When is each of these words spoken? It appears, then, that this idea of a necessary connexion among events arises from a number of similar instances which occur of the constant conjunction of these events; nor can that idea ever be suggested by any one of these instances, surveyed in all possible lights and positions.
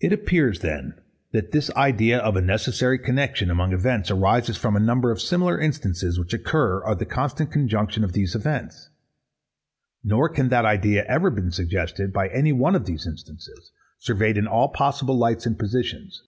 It 0.00 0.12
appears, 0.12 0.58
then, 0.58 1.00
that 1.30 1.52
this 1.52 1.70
idea 1.74 2.18
of 2.18 2.34
a 2.34 2.40
necessary 2.40 2.98
connexion 2.98 3.48
among 3.48 3.72
events 3.72 4.10
arises 4.10 4.56
from 4.56 4.74
a 4.74 4.80
number 4.80 5.12
of 5.12 5.22
similar 5.22 5.56
instances 5.56 6.18
which 6.18 6.34
occur 6.34 6.80
of 6.82 6.98
the 6.98 7.06
constant 7.06 7.52
conjunction 7.52 8.02
of 8.02 8.12
these 8.12 8.34
events; 8.34 8.90
nor 10.02 10.28
can 10.28 10.48
that 10.48 10.64
idea 10.64 11.04
ever 11.04 11.30
be 11.30 11.48
suggested 11.52 12.12
by 12.12 12.26
any 12.30 12.52
one 12.52 12.74
of 12.74 12.86
these 12.86 13.06
instances, 13.06 13.70
surveyed 14.00 14.36
in 14.36 14.48
all 14.48 14.68
possible 14.70 15.16
lights 15.16 15.46
and 15.46 15.60
positions. 15.60 16.24